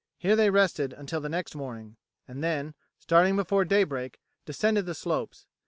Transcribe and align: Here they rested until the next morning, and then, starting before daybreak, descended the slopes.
Here 0.17 0.35
they 0.35 0.49
rested 0.49 0.93
until 0.93 1.21
the 1.21 1.29
next 1.29 1.53
morning, 1.53 1.95
and 2.27 2.43
then, 2.43 2.73
starting 2.97 3.35
before 3.35 3.65
daybreak, 3.65 4.19
descended 4.47 4.87
the 4.87 4.95
slopes. 4.95 5.45